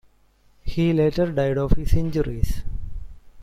[0.63, 2.63] He later died of his injuries.